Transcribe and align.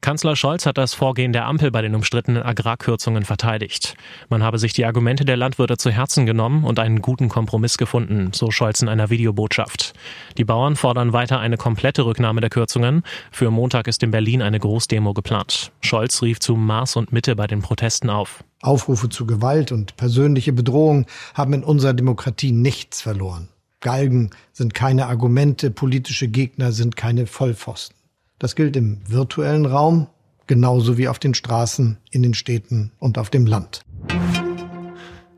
Kanzler 0.00 0.36
Scholz 0.36 0.66
hat 0.66 0.78
das 0.78 0.94
Vorgehen 0.94 1.32
der 1.32 1.46
Ampel 1.46 1.70
bei 1.70 1.82
den 1.82 1.94
umstrittenen 1.94 2.42
Agrarkürzungen 2.42 3.24
verteidigt. 3.24 3.96
Man 4.28 4.42
habe 4.42 4.58
sich 4.58 4.72
die 4.72 4.84
Argumente 4.84 5.24
der 5.24 5.36
Landwirte 5.36 5.76
zu 5.76 5.90
Herzen 5.90 6.26
genommen 6.26 6.64
und 6.64 6.78
einen 6.78 7.02
guten 7.02 7.28
Kompromiss 7.28 7.76
gefunden, 7.76 8.30
so 8.32 8.50
Scholz 8.50 8.82
in 8.82 8.88
einer 8.88 9.10
Videobotschaft. 9.10 9.94
Die 10.38 10.44
Bauern 10.44 10.76
fordern 10.76 11.12
weiter 11.12 11.40
eine 11.40 11.56
komplette 11.56 12.04
Rücknahme 12.04 12.40
der 12.40 12.50
Kürzungen. 12.50 13.02
Für 13.30 13.50
Montag 13.50 13.88
ist 13.88 14.02
in 14.02 14.10
Berlin 14.10 14.42
eine 14.42 14.60
Großdemo 14.60 15.12
geplant. 15.14 15.72
Scholz 15.80 16.22
rief 16.22 16.38
zu 16.40 16.54
Maß 16.54 16.96
und 16.96 17.12
Mitte 17.12 17.34
bei 17.34 17.46
den 17.46 17.62
Protesten 17.62 18.10
auf. 18.10 18.44
Aufrufe 18.62 19.08
zu 19.08 19.26
Gewalt 19.26 19.72
und 19.72 19.96
persönliche 19.96 20.52
Bedrohung 20.52 21.06
haben 21.34 21.52
in 21.52 21.64
unserer 21.64 21.94
Demokratie 21.94 22.52
nichts 22.52 23.02
verloren. 23.02 23.48
Galgen 23.80 24.30
sind 24.52 24.74
keine 24.74 25.06
Argumente, 25.06 25.70
politische 25.70 26.28
Gegner 26.28 26.72
sind 26.72 26.96
keine 26.96 27.26
Vollpfosten. 27.26 27.96
Das 28.38 28.54
gilt 28.54 28.76
im 28.76 29.00
virtuellen 29.06 29.66
Raum 29.66 30.08
genauso 30.46 30.98
wie 30.98 31.08
auf 31.08 31.18
den 31.18 31.34
Straßen, 31.34 31.98
in 32.10 32.22
den 32.22 32.34
Städten 32.34 32.92
und 32.98 33.18
auf 33.18 33.30
dem 33.30 33.46
Land. 33.46 33.82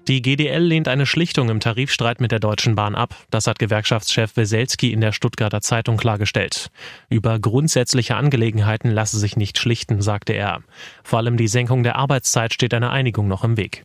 Die 0.08 0.22
GDL 0.22 0.62
lehnt 0.62 0.88
eine 0.88 1.04
Schlichtung 1.04 1.50
im 1.50 1.60
Tarifstreit 1.60 2.18
mit 2.18 2.32
der 2.32 2.40
Deutschen 2.40 2.74
Bahn 2.74 2.94
ab. 2.94 3.14
Das 3.30 3.46
hat 3.46 3.58
Gewerkschaftschef 3.58 4.38
Weselski 4.38 4.90
in 4.90 5.02
der 5.02 5.12
Stuttgarter 5.12 5.60
Zeitung 5.60 5.98
klargestellt. 5.98 6.70
Über 7.10 7.38
grundsätzliche 7.38 8.16
Angelegenheiten 8.16 8.90
lasse 8.90 9.18
sich 9.18 9.36
nicht 9.36 9.58
schlichten, 9.58 10.00
sagte 10.00 10.32
er. 10.32 10.60
Vor 11.04 11.18
allem 11.18 11.36
die 11.36 11.48
Senkung 11.48 11.82
der 11.82 11.96
Arbeitszeit 11.96 12.54
steht 12.54 12.72
einer 12.72 12.90
Einigung 12.90 13.28
noch 13.28 13.44
im 13.44 13.58
Weg. 13.58 13.84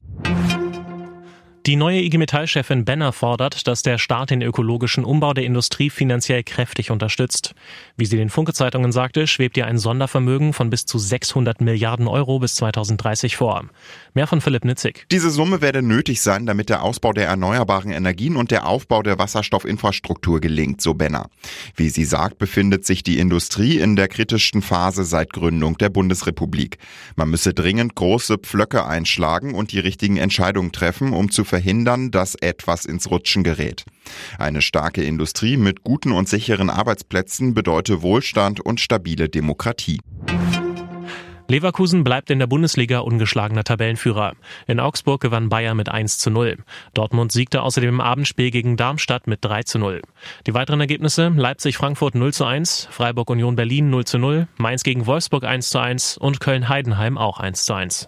Die 1.66 1.78
neue 1.78 2.02
IG 2.02 2.18
Metall-Chefin 2.18 2.84
Benner 2.84 3.14
fordert, 3.14 3.68
dass 3.68 3.84
der 3.84 3.98
Staat 3.98 4.32
den 4.32 4.42
ökologischen 4.42 5.06
Umbau 5.06 5.34
der 5.34 5.46
Industrie 5.46 5.90
finanziell 5.90 6.44
kräftig 6.44 6.92
unterstützt. 6.92 7.56
Wie 7.96 8.06
sie 8.06 8.18
den 8.18 8.30
Funke-Zeitungen 8.30 8.92
sagte, 8.92 9.28
schwebt 9.28 9.56
ihr 9.56 9.66
ein 9.66 9.78
Sondervermögen 9.78 10.52
von 10.52 10.70
bis 10.70 10.86
zu 10.86 11.00
600 11.00 11.62
Milliarden 11.62 12.10
Euro 12.10 12.40
bis 12.40 12.56
2030 12.56 13.38
vor. 13.38 13.64
Mehr 14.14 14.28
von 14.28 14.42
Philipp 14.42 14.66
Nitzig. 14.66 15.06
Diese 15.10 15.30
Summe 15.30 15.62
werde 15.62 15.82
nötig 15.82 16.22
sein, 16.22 16.46
damit 16.46 16.68
der 16.68 16.84
Ausbau 16.84 17.14
der 17.14 17.28
erneuerbaren 17.28 17.92
Energien 17.92 18.36
und 18.36 18.52
der 18.52 18.68
Aufbau 18.68 19.02
der 19.02 19.18
Wasserstoffinfrastruktur 19.18 20.42
gelingt, 20.42 20.82
so 20.82 20.96
Benner. 20.96 21.30
Wie 21.78 21.88
sie 21.88 22.04
sagt, 22.04 22.40
befindet 22.40 22.86
sich 22.86 23.04
die 23.04 23.20
Industrie 23.20 23.80
in 23.80 23.96
der 23.96 24.10
kritischsten 24.10 24.62
Phase 24.62 25.06
seit 25.06 25.32
Gründung 25.32 25.78
der 25.78 25.88
Bundesrepublik. 25.88 26.78
Man 27.16 27.30
müsse 27.30 27.54
dringend 27.54 27.96
große 27.96 28.38
Pflöcke 28.38 28.86
einschlagen 28.86 29.56
und 29.56 29.72
die 29.72 29.80
richtigen 29.80 30.18
Entscheidungen 30.18 30.74
treffen, 30.74 31.14
um 31.14 31.32
zu 31.32 31.46
verhindern, 31.54 32.10
dass 32.10 32.34
etwas 32.34 32.84
ins 32.84 33.12
Rutschen 33.12 33.44
gerät. 33.44 33.86
Eine 34.40 34.64
starke 34.64 35.04
Industrie 35.04 35.56
mit 35.56 35.84
guten 35.84 36.12
und 36.12 36.28
sicheren 36.28 36.72
Arbeitsplätzen 36.72 37.54
bedeute 37.54 38.02
Wohlstand 38.02 38.60
und 38.60 38.80
stabile 38.80 39.30
Demokratie. 39.30 40.00
Leverkusen 41.48 42.04
bleibt 42.04 42.32
in 42.32 42.40
der 42.40 42.48
Bundesliga 42.48 43.00
ungeschlagener 43.00 43.64
Tabellenführer. 43.64 44.34
In 44.66 44.80
Augsburg 44.80 45.22
gewann 45.22 45.50
Bayern 45.50 45.78
mit 45.78 45.90
1 45.90 46.18
zu 46.18 46.32
0. 46.32 46.58
Dortmund 46.96 47.32
siegte 47.32 47.62
außerdem 47.62 47.90
im 47.90 48.02
Abendspiel 48.02 48.50
gegen 48.50 48.78
Darmstadt 48.78 49.28
mit 49.28 49.46
3 49.46 49.62
zu 49.62 49.78
0. 49.78 50.02
Die 50.48 50.56
weiteren 50.56 50.80
Ergebnisse 50.80 51.32
Leipzig-Frankfurt 51.36 52.16
0 52.16 52.34
zu 52.34 52.46
1, 52.46 52.88
Freiburg-Union 52.90 53.56
Berlin 53.56 53.92
0 53.92 54.06
zu 54.06 54.18
0, 54.18 54.48
Mainz 54.58 54.82
gegen 54.82 55.06
Wolfsburg 55.06 55.44
1 55.44 55.70
zu 55.70 55.78
1 55.78 56.18
und 56.18 56.40
Köln-Heidenheim 56.40 57.20
auch 57.20 57.40
1 57.40 57.66
zu 57.66 57.76
1. 57.76 58.08